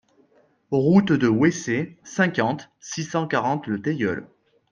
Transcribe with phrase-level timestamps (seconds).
[0.71, 4.27] Route de Houessey, cinquante, six cent quarante Le Teilleul